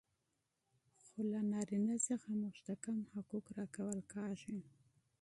[0.99, 4.57] مګر له نارينه څخه موږ ته کم حقوق را کول کيږي.